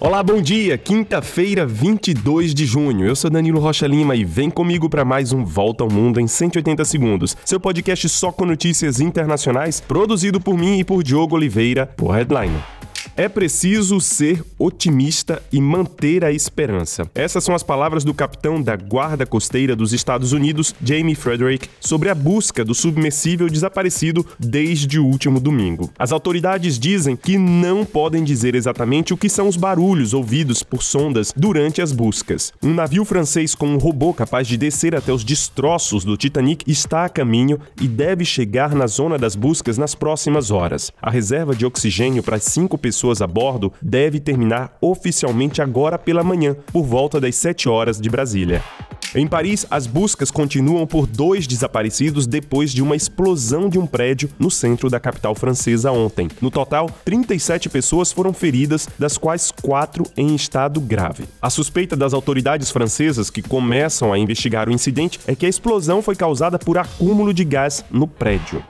Olá, 0.00 0.22
bom 0.22 0.40
dia! 0.40 0.78
Quinta-feira, 0.78 1.66
22 1.66 2.54
de 2.54 2.64
junho. 2.64 3.04
Eu 3.04 3.16
sou 3.16 3.28
Danilo 3.28 3.58
Rocha 3.58 3.84
Lima 3.84 4.14
e 4.14 4.24
vem 4.24 4.48
comigo 4.48 4.88
para 4.88 5.04
mais 5.04 5.32
um 5.32 5.44
Volta 5.44 5.82
ao 5.82 5.90
Mundo 5.90 6.20
em 6.20 6.28
180 6.28 6.84
segundos. 6.84 7.36
Seu 7.44 7.58
podcast 7.58 8.08
só 8.08 8.30
com 8.30 8.46
notícias 8.46 9.00
internacionais, 9.00 9.80
produzido 9.80 10.40
por 10.40 10.56
mim 10.56 10.78
e 10.78 10.84
por 10.84 11.02
Diogo 11.02 11.34
Oliveira, 11.34 11.84
por 11.84 12.12
Headline. 12.12 12.77
É 13.18 13.28
preciso 13.28 14.00
ser 14.00 14.44
otimista 14.56 15.42
e 15.52 15.60
manter 15.60 16.24
a 16.24 16.30
esperança. 16.30 17.10
Essas 17.12 17.42
são 17.42 17.52
as 17.52 17.64
palavras 17.64 18.04
do 18.04 18.14
capitão 18.14 18.62
da 18.62 18.76
Guarda 18.76 19.26
Costeira 19.26 19.74
dos 19.74 19.92
Estados 19.92 20.30
Unidos, 20.30 20.72
Jamie 20.80 21.16
Frederick, 21.16 21.68
sobre 21.80 22.10
a 22.10 22.14
busca 22.14 22.64
do 22.64 22.76
submersível 22.76 23.48
desaparecido 23.48 24.24
desde 24.38 25.00
o 25.00 25.04
último 25.04 25.40
domingo. 25.40 25.90
As 25.98 26.12
autoridades 26.12 26.78
dizem 26.78 27.16
que 27.16 27.36
não 27.36 27.84
podem 27.84 28.22
dizer 28.22 28.54
exatamente 28.54 29.12
o 29.12 29.16
que 29.16 29.28
são 29.28 29.48
os 29.48 29.56
barulhos 29.56 30.14
ouvidos 30.14 30.62
por 30.62 30.84
sondas 30.84 31.34
durante 31.36 31.82
as 31.82 31.90
buscas. 31.90 32.52
Um 32.62 32.72
navio 32.72 33.04
francês 33.04 33.52
com 33.52 33.66
um 33.66 33.78
robô 33.78 34.14
capaz 34.14 34.46
de 34.46 34.56
descer 34.56 34.94
até 34.94 35.12
os 35.12 35.24
destroços 35.24 36.04
do 36.04 36.16
Titanic 36.16 36.64
está 36.70 37.06
a 37.06 37.08
caminho 37.08 37.58
e 37.80 37.88
deve 37.88 38.24
chegar 38.24 38.76
na 38.76 38.86
zona 38.86 39.18
das 39.18 39.34
buscas 39.34 39.76
nas 39.76 39.96
próximas 39.96 40.52
horas. 40.52 40.92
A 41.02 41.10
reserva 41.10 41.52
de 41.56 41.66
oxigênio 41.66 42.22
para 42.22 42.38
cinco 42.38 42.78
pessoas 42.78 43.07
pessoas 43.08 43.22
a 43.22 43.26
bordo 43.26 43.72
deve 43.80 44.20
terminar 44.20 44.76
oficialmente 44.80 45.62
agora 45.62 45.98
pela 45.98 46.22
manhã, 46.22 46.54
por 46.72 46.84
volta 46.84 47.20
das 47.20 47.36
7 47.36 47.68
horas 47.68 47.98
de 47.98 48.10
Brasília. 48.10 48.62
Em 49.14 49.26
Paris, 49.26 49.66
as 49.70 49.86
buscas 49.86 50.30
continuam 50.30 50.86
por 50.86 51.06
dois 51.06 51.46
desaparecidos 51.46 52.26
depois 52.26 52.70
de 52.70 52.82
uma 52.82 52.94
explosão 52.94 53.70
de 53.70 53.78
um 53.78 53.86
prédio 53.86 54.28
no 54.38 54.50
centro 54.50 54.90
da 54.90 55.00
capital 55.00 55.34
francesa 55.34 55.90
ontem. 55.90 56.28
No 56.42 56.50
total, 56.50 56.90
37 57.06 57.70
pessoas 57.70 58.12
foram 58.12 58.34
feridas, 58.34 58.86
das 58.98 59.16
quais 59.16 59.50
quatro 59.50 60.04
em 60.14 60.34
estado 60.34 60.78
grave. 60.78 61.24
A 61.40 61.48
suspeita 61.48 61.96
das 61.96 62.12
autoridades 62.12 62.70
francesas 62.70 63.30
que 63.30 63.40
começam 63.40 64.12
a 64.12 64.18
investigar 64.18 64.68
o 64.68 64.72
incidente 64.72 65.18
é 65.26 65.34
que 65.34 65.46
a 65.46 65.48
explosão 65.48 66.02
foi 66.02 66.14
causada 66.14 66.58
por 66.58 66.76
acúmulo 66.76 67.32
de 67.32 67.44
gás 67.44 67.82
no 67.90 68.06
prédio. 68.06 68.62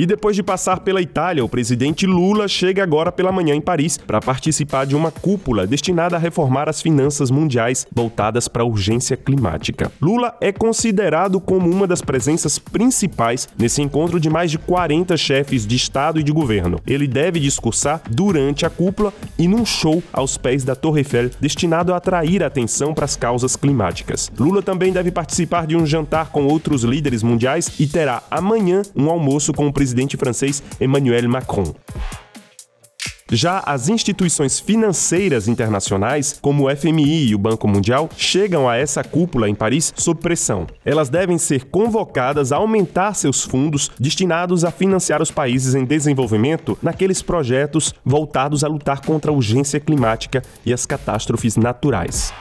E 0.00 0.06
depois 0.06 0.34
de 0.34 0.42
passar 0.42 0.80
pela 0.80 1.02
Itália, 1.02 1.44
o 1.44 1.48
presidente 1.48 2.06
Lula 2.06 2.48
chega 2.48 2.82
agora 2.82 3.12
pela 3.12 3.30
manhã 3.30 3.54
em 3.54 3.60
Paris 3.60 3.98
para 3.98 4.18
participar 4.18 4.86
de 4.86 4.96
uma 4.96 5.10
cúpula 5.10 5.66
destinada 5.66 6.16
a 6.16 6.18
reformar 6.18 6.70
as 6.70 6.80
finanças 6.80 7.30
mundiais 7.30 7.86
voltadas 7.94 8.48
para 8.48 8.62
a 8.62 8.66
urgência 8.66 9.14
climática. 9.14 9.92
Lula 10.00 10.34
é 10.40 10.52
considerado 10.52 11.38
como 11.38 11.68
uma 11.68 11.86
das 11.86 12.00
presenças 12.00 12.58
principais 12.58 13.46
nesse 13.58 13.82
encontro 13.82 14.18
de 14.18 14.30
mais 14.30 14.50
de 14.50 14.56
40 14.56 15.18
chefes 15.18 15.66
de 15.66 15.76
Estado 15.76 16.18
e 16.18 16.22
de 16.22 16.32
governo. 16.32 16.80
Ele 16.86 17.06
deve 17.06 17.38
discursar 17.38 18.00
durante 18.08 18.64
a 18.64 18.70
cúpula 18.70 19.12
e 19.38 19.46
num 19.46 19.66
show 19.66 20.02
aos 20.14 20.38
pés 20.38 20.64
da 20.64 20.74
Torre 20.74 21.00
Eiffel 21.00 21.28
destinado 21.38 21.92
a 21.92 21.98
atrair 21.98 22.42
atenção 22.42 22.94
para 22.94 23.04
as 23.04 23.16
causas 23.16 23.54
climáticas. 23.54 24.32
Lula 24.38 24.62
também 24.62 24.94
deve 24.94 25.10
participar 25.10 25.66
de 25.66 25.76
um 25.76 25.84
jantar 25.84 26.30
com 26.30 26.46
outros 26.46 26.84
líderes 26.84 27.22
mundiais 27.22 27.70
e 27.78 27.86
terá 27.86 28.22
amanhã 28.30 28.80
um 28.96 29.10
almoço 29.10 29.52
com 29.52 29.66
o 29.66 29.70
presidente 29.70 29.89
presidente 29.90 30.16
francês 30.16 30.62
Emmanuel 30.80 31.28
Macron. 31.28 31.74
Já 33.32 33.62
as 33.64 33.88
instituições 33.88 34.58
financeiras 34.58 35.46
internacionais, 35.46 36.36
como 36.40 36.66
o 36.66 36.76
FMI 36.76 37.28
e 37.28 37.34
o 37.34 37.38
Banco 37.38 37.68
Mundial, 37.68 38.08
chegam 38.16 38.68
a 38.68 38.76
essa 38.76 39.04
cúpula 39.04 39.48
em 39.48 39.54
Paris 39.54 39.92
sob 39.96 40.20
pressão. 40.20 40.66
Elas 40.84 41.08
devem 41.08 41.38
ser 41.38 41.66
convocadas 41.66 42.50
a 42.50 42.56
aumentar 42.56 43.14
seus 43.14 43.44
fundos 43.44 43.90
destinados 44.00 44.64
a 44.64 44.72
financiar 44.72 45.22
os 45.22 45.30
países 45.30 45.76
em 45.76 45.84
desenvolvimento 45.84 46.76
naqueles 46.82 47.22
projetos 47.22 47.94
voltados 48.04 48.64
a 48.64 48.68
lutar 48.68 49.00
contra 49.00 49.30
a 49.30 49.34
urgência 49.34 49.78
climática 49.78 50.42
e 50.66 50.72
as 50.72 50.84
catástrofes 50.84 51.56
naturais. 51.56 52.32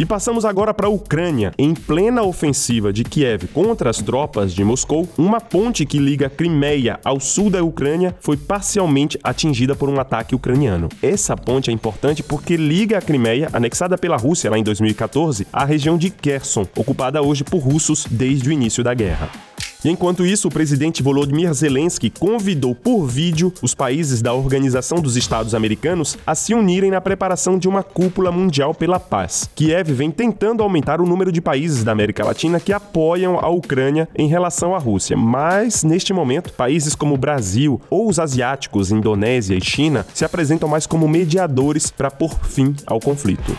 E 0.00 0.06
passamos 0.06 0.46
agora 0.46 0.72
para 0.72 0.86
a 0.86 0.90
Ucrânia. 0.90 1.52
Em 1.58 1.74
plena 1.74 2.22
ofensiva 2.22 2.90
de 2.90 3.04
Kiev 3.04 3.48
contra 3.52 3.90
as 3.90 3.98
tropas 3.98 4.54
de 4.54 4.64
Moscou, 4.64 5.06
uma 5.18 5.42
ponte 5.42 5.84
que 5.84 5.98
liga 5.98 6.30
Crimeia 6.30 6.98
ao 7.04 7.20
sul 7.20 7.50
da 7.50 7.62
Ucrânia 7.62 8.16
foi 8.18 8.38
parcialmente 8.38 9.20
atingida 9.22 9.76
por 9.76 9.90
um 9.90 10.00
ataque 10.00 10.34
ucraniano. 10.34 10.88
Essa 11.02 11.36
ponte 11.36 11.68
é 11.68 11.74
importante 11.74 12.22
porque 12.22 12.56
liga 12.56 12.96
a 12.96 13.02
Crimeia, 13.02 13.50
anexada 13.52 13.98
pela 13.98 14.16
Rússia 14.16 14.50
lá 14.50 14.56
em 14.56 14.62
2014, 14.62 15.46
à 15.52 15.66
região 15.66 15.98
de 15.98 16.08
Kherson, 16.08 16.66
ocupada 16.74 17.20
hoje 17.20 17.44
por 17.44 17.58
russos 17.58 18.06
desde 18.10 18.48
o 18.48 18.52
início 18.52 18.82
da 18.82 18.94
guerra. 18.94 19.49
E 19.84 19.88
enquanto 19.88 20.26
isso, 20.26 20.48
o 20.48 20.50
presidente 20.50 21.02
Volodymyr 21.02 21.52
Zelensky 21.54 22.10
convidou 22.10 22.74
por 22.74 23.06
vídeo 23.06 23.52
os 23.62 23.74
países 23.74 24.20
da 24.20 24.34
Organização 24.34 25.00
dos 25.00 25.16
Estados 25.16 25.54
Americanos 25.54 26.18
a 26.26 26.34
se 26.34 26.52
unirem 26.52 26.90
na 26.90 27.00
preparação 27.00 27.58
de 27.58 27.66
uma 27.66 27.82
cúpula 27.82 28.30
mundial 28.30 28.74
pela 28.74 29.00
paz. 29.00 29.48
Kiev 29.54 29.92
vem 29.92 30.10
tentando 30.10 30.62
aumentar 30.62 31.00
o 31.00 31.06
número 31.06 31.32
de 31.32 31.40
países 31.40 31.82
da 31.82 31.92
América 31.92 32.24
Latina 32.24 32.60
que 32.60 32.72
apoiam 32.72 33.38
a 33.38 33.48
Ucrânia 33.48 34.08
em 34.14 34.28
relação 34.28 34.74
à 34.74 34.78
Rússia, 34.78 35.16
mas 35.16 35.82
neste 35.82 36.12
momento, 36.12 36.52
países 36.52 36.94
como 36.94 37.14
o 37.14 37.18
Brasil 37.18 37.80
ou 37.88 38.08
os 38.08 38.18
asiáticos, 38.18 38.90
Indonésia 38.90 39.56
e 39.56 39.64
China, 39.64 40.06
se 40.12 40.24
apresentam 40.24 40.68
mais 40.68 40.86
como 40.86 41.08
mediadores 41.08 41.90
para 41.90 42.10
pôr 42.10 42.34
fim 42.44 42.74
ao 42.86 43.00
conflito. 43.00 43.56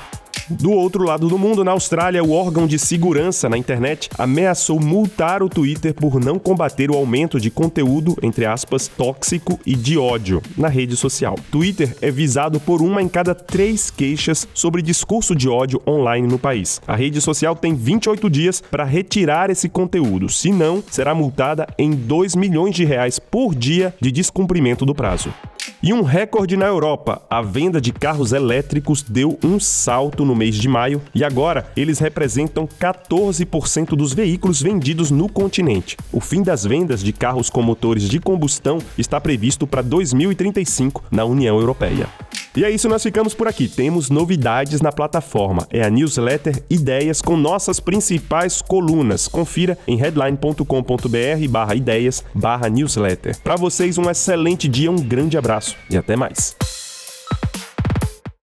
Do 0.49 0.71
outro 0.71 1.03
lado 1.03 1.27
do 1.27 1.37
mundo, 1.37 1.63
na 1.63 1.71
Austrália, 1.71 2.23
o 2.23 2.31
órgão 2.31 2.67
de 2.67 2.77
segurança 2.79 3.47
na 3.49 3.57
internet 3.57 4.09
ameaçou 4.17 4.79
multar 4.79 5.43
o 5.43 5.49
Twitter 5.49 5.93
por 5.93 6.19
não 6.19 6.39
combater 6.39 6.89
o 6.91 6.95
aumento 6.95 7.39
de 7.39 7.49
conteúdo, 7.49 8.17
entre 8.21 8.45
aspas, 8.45 8.87
tóxico 8.87 9.59
e 9.65 9.75
de 9.75 9.97
ódio 9.97 10.41
na 10.57 10.67
rede 10.67 10.95
social. 10.95 11.35
Twitter 11.51 11.95
é 12.01 12.11
visado 12.11 12.59
por 12.59 12.81
uma 12.81 13.01
em 13.01 13.07
cada 13.07 13.33
três 13.35 13.89
queixas 13.89 14.47
sobre 14.53 14.81
discurso 14.81 15.35
de 15.35 15.47
ódio 15.47 15.81
online 15.87 16.27
no 16.27 16.39
país. 16.39 16.81
A 16.87 16.95
rede 16.95 17.21
social 17.21 17.55
tem 17.55 17.75
28 17.75 18.29
dias 18.29 18.61
para 18.61 18.83
retirar 18.83 19.49
esse 19.49 19.69
conteúdo, 19.69 20.29
senão 20.29 20.83
será 20.89 21.13
multada 21.13 21.67
em 21.77 21.91
2 21.91 22.35
milhões 22.35 22.75
de 22.75 22.83
reais 22.83 23.19
por 23.19 23.55
dia 23.55 23.93
de 24.01 24.11
descumprimento 24.11 24.85
do 24.85 24.95
prazo. 24.95 25.33
E 25.83 25.91
um 25.93 26.03
recorde 26.03 26.55
na 26.55 26.67
Europa: 26.67 27.23
a 27.27 27.41
venda 27.41 27.81
de 27.81 27.91
carros 27.91 28.33
elétricos 28.33 29.01
deu 29.01 29.39
um 29.43 29.59
salto 29.59 30.23
no 30.23 30.35
mês 30.35 30.55
de 30.55 30.67
maio 30.67 31.01
e 31.13 31.23
agora 31.23 31.71
eles 31.75 31.97
representam 31.97 32.67
14% 32.67 33.95
dos 33.95 34.13
veículos 34.13 34.61
vendidos 34.61 35.09
no 35.09 35.27
continente. 35.27 35.97
O 36.11 36.19
fim 36.19 36.43
das 36.43 36.63
vendas 36.63 37.01
de 37.01 37.11
carros 37.11 37.49
com 37.49 37.63
motores 37.63 38.07
de 38.07 38.19
combustão 38.19 38.77
está 38.95 39.19
previsto 39.19 39.65
para 39.65 39.81
2035 39.81 41.03
na 41.09 41.25
União 41.25 41.59
Europeia. 41.59 42.07
E 42.55 42.65
é 42.65 42.69
isso, 42.69 42.89
nós 42.89 43.01
ficamos 43.01 43.33
por 43.33 43.47
aqui. 43.47 43.67
Temos 43.67 44.09
novidades 44.09 44.81
na 44.81 44.91
plataforma. 44.91 45.65
É 45.71 45.83
a 45.83 45.89
newsletter 45.89 46.61
Ideias 46.69 47.21
com 47.21 47.37
nossas 47.37 47.79
principais 47.79 48.61
colunas. 48.61 49.27
Confira 49.27 49.77
em 49.87 49.95
headline.com.br 49.95 51.47
barra 51.49 51.75
ideias 51.75 52.23
barra 52.33 52.69
newsletter. 52.69 53.39
Para 53.41 53.55
vocês, 53.55 53.97
um 53.97 54.09
excelente 54.09 54.67
dia, 54.67 54.91
um 54.91 54.95
grande 54.95 55.37
abraço 55.37 55.75
e 55.89 55.95
até 55.95 56.15
mais. 56.15 56.55